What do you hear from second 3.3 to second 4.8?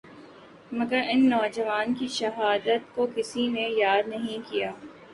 نے یاد نہیں کیا